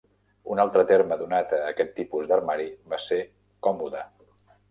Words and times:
Un 0.53 0.61
altre 0.61 0.83
terme 0.91 1.17
donat 1.19 1.51
a 1.57 1.59
aquest 1.73 1.93
tipus 1.99 2.29
d'armari 2.31 2.67
va 2.95 3.01
ser 3.09 3.19
còmoda. 3.67 4.05